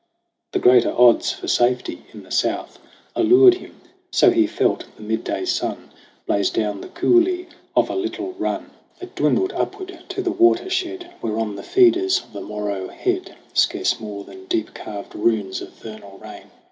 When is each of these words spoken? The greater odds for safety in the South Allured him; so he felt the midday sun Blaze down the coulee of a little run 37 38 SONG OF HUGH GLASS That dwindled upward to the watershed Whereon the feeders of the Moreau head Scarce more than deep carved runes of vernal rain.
The 0.53 0.57
greater 0.57 0.91
odds 0.97 1.31
for 1.31 1.47
safety 1.47 2.01
in 2.11 2.23
the 2.23 2.31
South 2.31 2.79
Allured 3.15 3.53
him; 3.53 3.79
so 4.09 4.31
he 4.31 4.47
felt 4.47 4.85
the 4.95 5.03
midday 5.03 5.45
sun 5.45 5.91
Blaze 6.25 6.49
down 6.49 6.81
the 6.81 6.87
coulee 6.87 7.45
of 7.75 7.87
a 7.91 7.95
little 7.95 8.33
run 8.39 8.71
37 8.71 8.71
38 8.71 8.71
SONG 8.71 8.71
OF 8.71 8.71
HUGH 8.71 8.87
GLASS 8.87 8.99
That 8.99 9.15
dwindled 9.21 9.53
upward 9.53 10.09
to 10.09 10.21
the 10.23 10.31
watershed 10.31 11.13
Whereon 11.21 11.55
the 11.55 11.61
feeders 11.61 12.19
of 12.23 12.33
the 12.33 12.41
Moreau 12.41 12.87
head 12.87 13.35
Scarce 13.53 13.99
more 13.99 14.23
than 14.23 14.45
deep 14.45 14.73
carved 14.73 15.13
runes 15.13 15.61
of 15.61 15.69
vernal 15.73 16.17
rain. 16.17 16.49